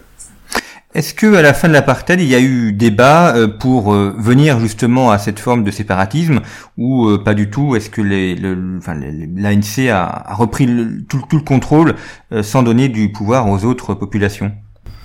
[0.96, 4.12] Est-ce que à la fin de l'apartheid, il y a eu débat euh, pour euh,
[4.18, 6.42] venir justement à cette forme de séparatisme
[6.80, 7.76] ou euh, pas du tout?
[7.76, 10.66] Est-ce que l'ANC a, repris
[11.08, 11.94] tout, le contrôle
[12.42, 14.52] sans donner du pouvoir aux autres populations?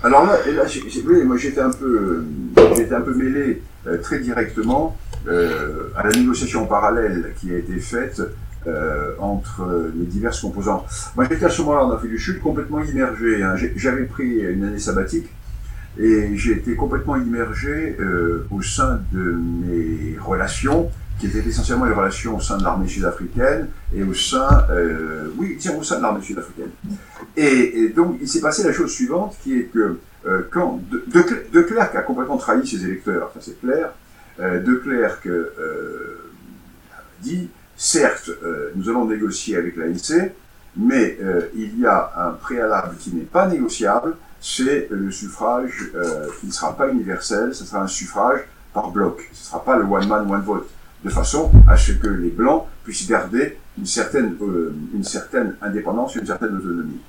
[0.03, 0.63] Alors là, là
[1.27, 2.25] moi j'étais un peu,
[2.75, 3.61] j'étais un peu mêlé
[4.03, 4.97] très directement
[5.29, 8.23] à la négociation parallèle qui a été faite
[9.21, 10.87] entre les diverses composantes.
[11.15, 13.43] Moi j'étais à ce moment-là en Afrique du Sud complètement immergé.
[13.43, 13.57] Hein.
[13.77, 15.27] J'avais pris une année sabbatique
[15.99, 21.95] et j'ai été complètement immergé euh, au sein de mes relations, qui étaient essentiellement les
[21.95, 26.03] relations au sein de l'armée sud-africaine et au sein, euh, oui, tiens, au sein de
[26.03, 26.71] l'armée sud-africaine.
[27.37, 31.95] Et, donc, il s'est passé la chose suivante, qui est que euh, quand de, Klerk
[31.95, 33.91] a complètement trahi ses électeurs, ça c'est clair,
[34.41, 36.31] euh, de Klerk euh,
[37.21, 40.33] dit, certes, euh, nous allons négocier avec l'ANC,
[40.77, 41.19] mais
[41.55, 46.53] il y a un préalable qui n'est pas négociable, c'est le suffrage euh, qui ne
[46.53, 48.41] sera pas universel, ce sera un suffrage
[48.75, 49.27] par bloc.
[49.33, 50.69] Ce ne sera pas le one man, one vote,
[51.03, 56.15] de façon à ce que les Blancs puissent garder une certaine, euh, une certaine indépendance,
[56.17, 57.01] une certaine autonomie.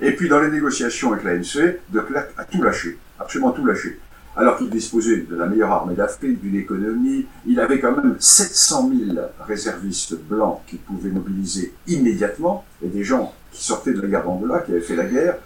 [0.00, 4.00] Et puis dans les négociations avec l'ANC, De Klerk a tout lâché, absolument tout lâché.
[4.34, 8.90] Alors qu'il disposait de la meilleure armée d'Afrique, d'une économie, il avait quand même 700
[9.12, 14.24] 000 réservistes blancs qu'il pouvait mobiliser immédiatement, et des gens qui sortaient de la guerre
[14.24, 15.36] d'Angola, qui avaient fait la guerre,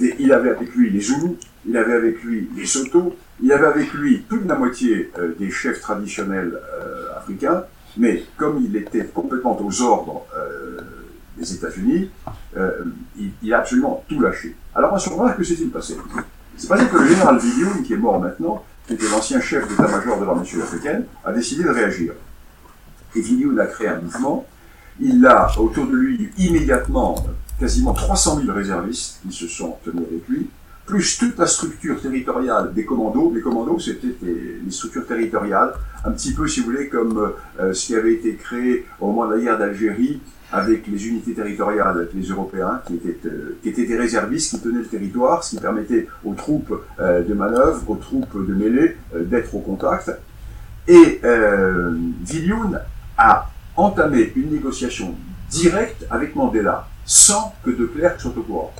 [0.00, 1.36] il avait avec lui les Zoulous,
[1.66, 5.50] il avait avec lui les Soto, il avait avec lui toute la moitié euh, des
[5.50, 7.64] chefs traditionnels euh, africains,
[7.96, 10.78] mais comme il était complètement aux ordres euh,
[11.36, 12.10] des États-Unis,
[13.42, 14.56] il, a absolument tout lâché.
[14.74, 15.96] Alors à ce moment-là, que s'est-il passé
[16.56, 20.18] C'est passé que le général Villion, qui est mort maintenant, qui était l'ancien chef d'état-major
[20.18, 22.14] de l'armée sud-africaine, a décidé de réagir.
[23.14, 24.44] Et Villion a créé un mouvement,
[24.98, 27.14] il a autour de lui immédiatement
[27.58, 30.48] quasiment 300 000 réservistes qui se sont tenus avec lui,
[30.86, 33.30] plus toute la structure territoriale des commandos.
[33.34, 37.86] Les commandos, c'était les structures territoriales, un petit peu, si vous voulez, comme euh, ce
[37.86, 42.14] qui avait été créé au moment de la guerre d'Algérie avec les unités territoriales, avec
[42.14, 45.60] les Européens, qui étaient, euh, qui étaient des réservistes qui tenaient le territoire, ce qui
[45.60, 50.10] permettait aux troupes euh, de manœuvre, aux troupes de mêlée, d'être au contact.
[50.86, 51.92] Et euh,
[53.18, 55.14] a entamé une négociation
[55.50, 58.72] directe avec Mandela sans que de Klerk soit au courant.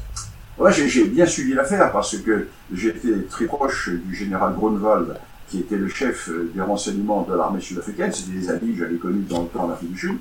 [0.58, 5.16] Moi, j'ai bien suivi l'affaire parce que j'étais très proche du général Grunwald,
[5.48, 8.12] qui était le chef des renseignements de l'armée sud-africaine.
[8.12, 10.18] C'était des amis que j'avais connus dans le temps en Afrique du Sud.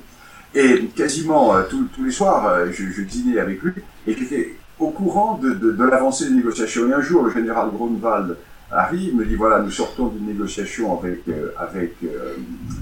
[0.54, 3.72] Et quasiment euh, tous les soirs, euh, je, dînais avec lui
[4.06, 6.88] et j'étais au courant de, de, de l'avancée des négociations.
[6.88, 8.38] Et un jour, le général Grunwald
[8.70, 11.96] arrive, me dit voilà, nous sortons d'une négociation avec, euh, avec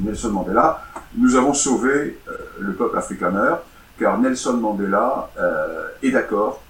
[0.05, 0.85] Nelson Mandela.
[1.17, 2.19] Nous avons sauvé
[2.61, 3.55] le peuple afrikaner
[3.99, 6.63] car Nelson Mandela euh, est d'accord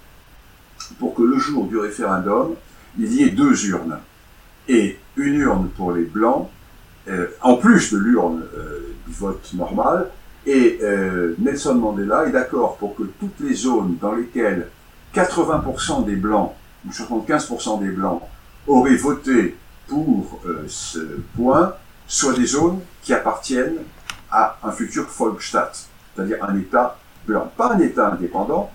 [0.98, 2.54] pour que le jour du référendum,
[2.98, 3.98] il y ait deux urnes.
[4.68, 6.48] Et une urne pour les Blancs,
[7.08, 10.08] euh, en plus de l'urne euh, du vote normal,
[10.48, 10.78] et
[11.40, 14.68] Nelson Mandela est d'accord pour que toutes les zones dans lesquelles
[15.12, 16.52] 80% des Blancs,
[16.86, 18.22] ou 75% des Blancs,
[18.68, 19.56] auraient voté
[19.88, 21.00] pour ce
[21.34, 21.74] point,
[22.06, 23.78] soient des zones qui appartiennent
[24.30, 25.72] à un futur Volksstaat,
[26.14, 26.96] c'est-à-dire un État
[27.56, 28.70] pas un État indépendant,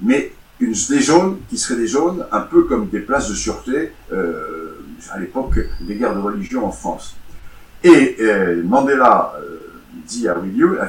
[0.00, 3.92] mais une, des zones qui seraient des zones un peu comme des places de sûreté
[4.12, 4.78] euh,
[5.10, 7.16] à l'époque des guerres de religion en France.
[7.82, 9.58] Et euh, Mandela euh,
[10.06, 10.88] dit à Villieu, à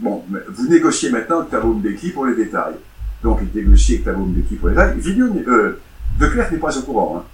[0.00, 1.80] bon, vous négociez maintenant avec Thabo
[2.14, 2.74] pour les détails.
[3.22, 4.98] Donc il négocie avec Thabo Mbeki pour les détails.
[4.98, 7.18] Villieu, de Klerk n'est pas au courant.
[7.18, 7.24] Hein.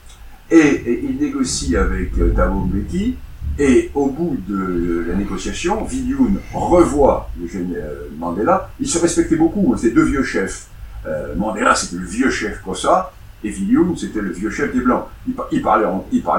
[0.50, 3.16] Et, il négocie avec Thabo Mbeki,
[3.58, 8.70] et au bout de la négociation, Viljoen revoit général Mandela.
[8.80, 10.66] Ils se respectaient beaucoup, hein, c'était deux vieux chefs.
[11.06, 13.12] Euh, Mandela, c'était le vieux chef Kossa,
[13.44, 15.04] et Viljoen, c'était le vieux chef des Blancs.
[15.28, 15.84] Ils, ils parlaient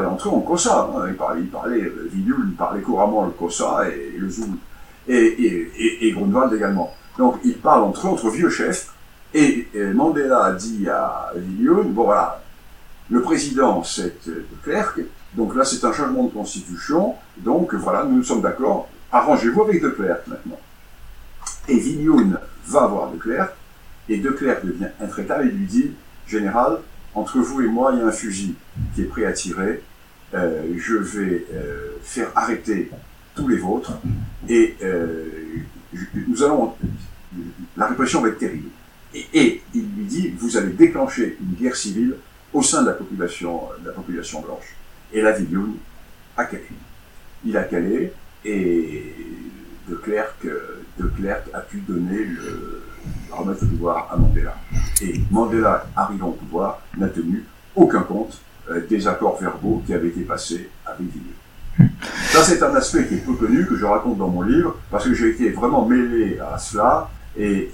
[0.06, 0.90] entre eux en Kossa.
[0.94, 1.06] Hein.
[1.08, 4.58] Ils parlaient, ils parlaient, euh, parlait couramment le Kossa et, le Zoulou.
[5.08, 5.70] Et,
[6.02, 6.92] et, Grunwald également.
[7.18, 8.92] Donc, ils parlent entre eux, entre vieux chefs.
[9.34, 12.42] Et, Mandela dit à Viljoen, bon voilà,
[13.10, 15.00] le président, c'est de Klerk,
[15.36, 17.16] donc là, c'est un changement de constitution.
[17.38, 18.88] Donc voilà, nous sommes d'accord.
[19.12, 20.60] Arrangez-vous avec De Klerk maintenant.
[21.68, 23.54] Et Vignoun va voir De Klerk,
[24.08, 25.92] et De Klerk devient intraitable et lui dit
[26.28, 26.80] Général,
[27.14, 28.56] entre vous et moi, il y a un fusil
[28.94, 29.84] qui est prêt à tirer.
[30.34, 32.90] Euh, je vais euh, faire arrêter
[33.36, 33.94] tous les vôtres
[34.50, 35.26] et euh,
[36.28, 36.74] nous allons.
[37.78, 38.70] La répression va être terrible.
[39.14, 42.16] Et, et, il lui dit Vous allez déclencher une guerre civile
[42.54, 44.76] au sein de la population, de la population blanche.
[45.16, 45.78] Et la Villoune
[46.36, 46.68] a calé.
[47.46, 48.12] Il a calé
[48.44, 49.16] et
[49.88, 50.46] de Klerk
[51.54, 52.84] a pu donner le,
[53.32, 54.56] remettre le pouvoir à Mandela.
[55.02, 57.46] Et Mandela, arrivant au pouvoir, n'a tenu
[57.78, 58.42] aucun compte
[58.90, 61.92] des accords verbaux qui avaient été passés avec Villiers.
[62.32, 65.06] Ça, c'est un aspect qui est peu connu, que je raconte dans mon livre, parce
[65.06, 67.10] que j'ai été vraiment mêlé à cela.
[67.38, 67.72] Et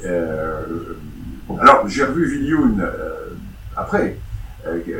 [1.60, 2.84] alors, j'ai revu Villiers
[3.76, 4.18] après,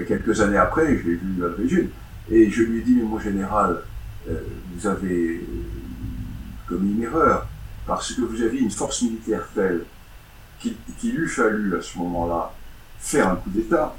[0.08, 1.90] quelques années après, je l'ai vu à l'origine,
[2.30, 3.82] et je lui ai dit, mais mon général,
[4.28, 5.44] vous avez
[6.68, 7.48] commis une erreur,
[7.86, 9.84] parce que vous aviez une force militaire telle
[10.60, 12.54] qu'il eût fallu à ce moment-là
[13.00, 13.96] faire un coup d'État,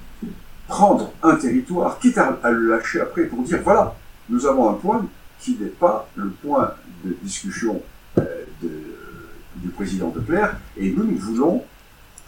[0.68, 3.94] prendre un territoire, quitte à, le lâcher après pour dire voilà,
[4.28, 5.04] nous avons un point
[5.40, 6.72] qui n'est pas le point
[7.04, 7.82] de discussion
[8.18, 8.44] euh,
[9.56, 11.64] du président de Clerc, et nous, nous voulons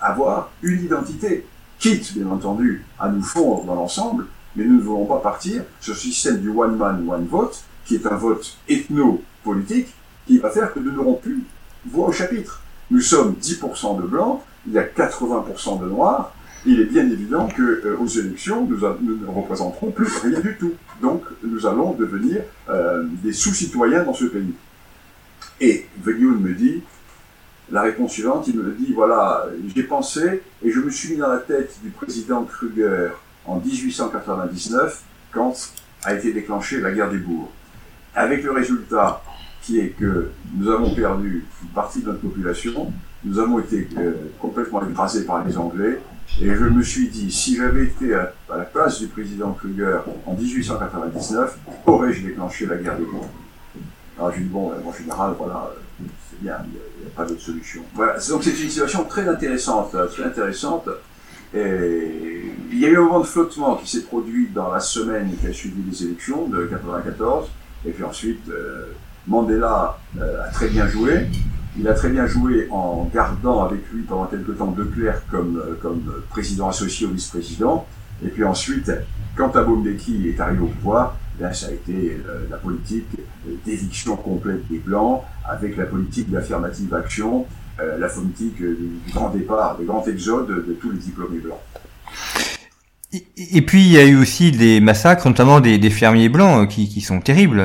[0.00, 1.46] avoir une identité,
[1.78, 4.26] quitte bien entendu à nous fondre dans l'ensemble,
[4.56, 7.96] mais nous ne voulons pas partir sur ce système du one man, one vote, qui
[7.96, 9.88] est un vote ethno-politique,
[10.26, 11.42] qui va faire que nous n'aurons plus
[11.86, 12.62] voix au chapitre.
[12.90, 16.34] Nous sommes 10% de blancs, il y a 80% de noirs,
[16.66, 20.72] il est bien évident que euh, aux élections, nous, ne représenterons plus rien du tout.
[21.02, 24.54] Donc, nous allons devenir euh, des sous-citoyens dans ce pays.
[25.60, 26.82] Et Veillon me dit,
[27.70, 31.28] la réponse suivante, il me dit, voilà, j'ai pensé et je me suis mis dans
[31.28, 33.10] la tête du président Kruger
[33.46, 35.54] en 1899, quand
[36.04, 37.50] a été déclenchée la guerre des bourgs.
[38.14, 39.22] Avec le résultat
[39.62, 42.92] qui est que nous avons perdu une partie de notre population,
[43.24, 45.98] nous avons été euh, complètement écrasés par les Anglais,
[46.40, 50.34] et je me suis dit, si j'avais été à, la place du président Kruger en
[50.34, 53.28] 1899, aurais-je déclenché la guerre des bourgs?
[54.18, 55.70] Alors j'ai dit, bon, en général, voilà,
[56.30, 57.82] c'est bien, il n'y a, pas d'autre solution.
[57.94, 60.88] Voilà, donc c'est une situation très intéressante, très intéressante.
[61.54, 65.30] Et il y a eu un moment de flottement qui s'est produit dans la semaine
[65.40, 67.48] qui a suivi les élections de 1994,
[67.86, 68.92] et puis ensuite, euh,
[69.26, 71.26] Mandela euh, a très bien joué.
[71.78, 75.58] Il a très bien joué en gardant avec lui pendant quelque temps De Klerk comme,
[75.58, 77.86] euh, comme président associé au vice-président.
[78.24, 78.90] Et puis ensuite,
[79.36, 83.08] quand Thabo Mbeki est arrivé au pouvoir, là, ça a été euh, la politique
[83.66, 87.46] d'éviction complète des Blancs, avec la politique d'affirmative action,
[87.78, 91.60] la politique du grand départ, du grand exode de tous les diplômés blancs.
[93.36, 96.88] Et puis il y a eu aussi des massacres, notamment des, des fermiers blancs, qui,
[96.88, 97.62] qui sont terribles.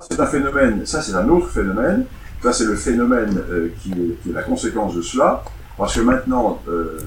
[0.00, 2.04] C'est un phénomène, ça c'est un autre phénomène,
[2.42, 5.42] ça c'est le phénomène euh, qui, est, la conséquence de cela,
[5.76, 6.98] parce que maintenant, euh,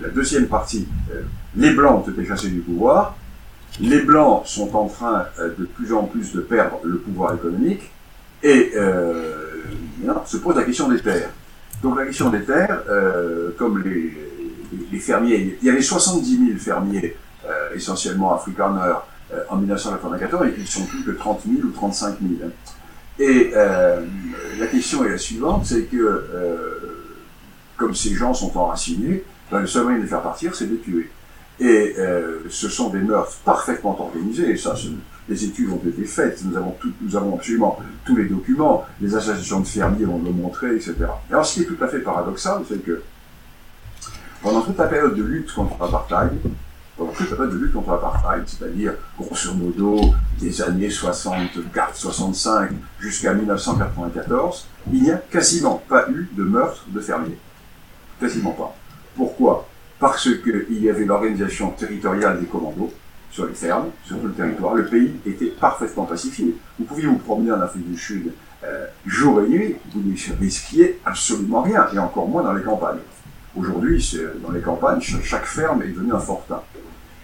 [0.00, 1.22] la deuxième partie, euh,
[1.56, 3.16] les Blancs ont été chassés du pouvoir,
[3.80, 7.90] les Blancs sont en train de plus en plus de perdre le pouvoir économique,
[8.42, 8.72] et
[10.24, 11.30] se pose la question des terres.
[11.82, 12.82] Donc la question des terres,
[13.56, 14.16] comme les,
[14.90, 17.16] les, fermiers, il y avait 70 000 fermiers,
[17.74, 18.96] essentiellement afrikaners,
[19.32, 22.50] euh, en 1994, ils sont plus que 30 000 ou 35 000.
[23.18, 24.00] Et euh,
[24.58, 27.06] la question est la suivante, c'est que euh,
[27.76, 30.74] comme ces gens sont enracinés, ben, le seul moyen de les faire partir, c'est de
[30.74, 31.10] les tuer.
[31.60, 34.74] Et euh, ce sont des meurtres parfaitement organisés, et ça,
[35.28, 36.56] les études ont été faites, nous
[37.16, 40.94] avons, absolument tous les documents, les associations de fermiers vont le montrer, etc.
[41.28, 43.02] Et alors ce qui est tout à fait paradoxal, c'est que
[44.42, 46.32] pendant toute la période de lutte contre l'apartheid,
[46.96, 50.00] donc toute la période de lutte contre l'apartheid, c'est-à-dire grosso modo
[50.40, 57.38] des années 64-65 jusqu'à 1994, il n'y a quasiment pas eu de meurtre de fermiers.
[58.18, 58.74] Quasiment pas.
[59.14, 59.68] Pourquoi?
[60.00, 62.92] Parce qu'il y avait l'organisation territoriale des commandos
[63.30, 64.74] sur les fermes, sur tout le territoire.
[64.74, 66.56] Le pays était parfaitement pacifié.
[66.78, 68.32] Vous pouviez vous promener en Afrique du Sud
[68.64, 72.98] euh, jour et nuit, vous ne risquiez absolument rien, et encore moins dans les campagnes.
[73.56, 76.60] Aujourd'hui, dans les campagnes, chaque ferme est devenue un fortin.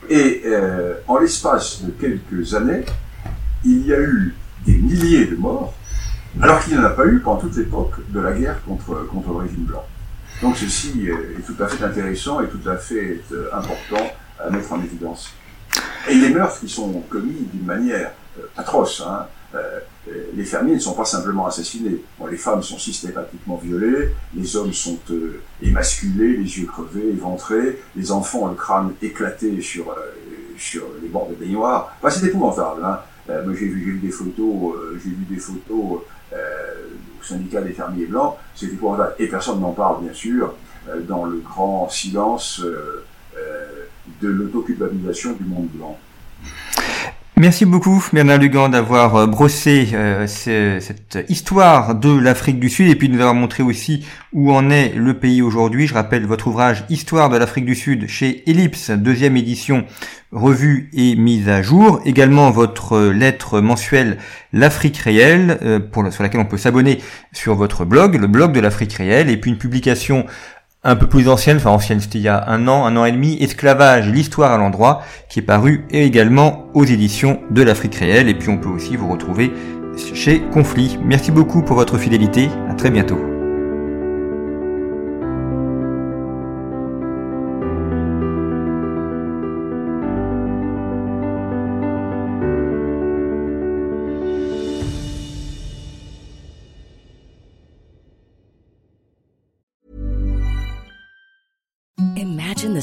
[0.09, 2.85] Et euh, en l'espace de quelques années,
[3.65, 4.35] il y a eu
[4.65, 5.75] des milliers de morts,
[6.41, 9.31] alors qu'il n'y en a pas eu pendant toute l'époque de la guerre contre, contre
[9.31, 9.85] le régime blanc.
[10.41, 14.05] Donc ceci est tout à fait intéressant et tout à fait euh, important
[14.39, 15.33] à mettre en évidence.
[16.09, 19.81] Et les meurtres qui sont commis d'une manière euh, atroce, hein, euh,
[20.35, 22.03] les fermiers ne sont pas simplement assassinés.
[22.29, 28.13] les femmes sont systématiquement violées, les hommes sont euh, émasculés, les yeux crevés, éventrés, les
[28.13, 29.95] enfants ont le crâne éclaté sur, euh,
[30.59, 31.97] sur les bords de baignoire.
[32.03, 32.85] Enfin, c'est épouvantable.
[32.85, 32.99] Hein.
[33.29, 36.03] moi, j'ai vu, vu, des photos, j'ai vu des photos
[36.33, 38.35] au syndicat des fermiers blancs.
[38.55, 39.15] C'est épouvantable.
[39.19, 40.55] Et personne n'en parle, bien sûr,
[41.09, 42.63] dans le grand silence
[44.21, 45.99] de l'autoculpabilisation du monde blanc.
[47.37, 52.95] Merci beaucoup Bernard Lugan d'avoir euh, brossé euh, cette histoire de l'Afrique du Sud et
[52.95, 55.89] puis de nous avoir montré aussi où en est le pays aujourd'hui.
[55.89, 59.85] Je rappelle votre ouvrage Histoire de l'Afrique du Sud chez Ellipse, deuxième édition
[60.31, 62.01] revue et mise à jour.
[62.05, 64.19] Également votre lettre mensuelle
[64.53, 67.01] L'Afrique réelle, euh, pour, sur laquelle on peut s'abonner
[67.33, 70.27] sur votre blog, le blog de l'Afrique réelle, et puis une publication
[70.85, 73.13] un peu plus ancienne, enfin ancienne, c'était il y a un an, un an et
[73.13, 78.29] demi, Esclavage, l'histoire à l'endroit, qui est paru également aux éditions de l'Afrique réelle.
[78.29, 79.53] Et puis on peut aussi vous retrouver
[80.15, 80.99] chez Conflit.
[81.03, 82.49] Merci beaucoup pour votre fidélité.
[82.71, 83.34] À très bientôt.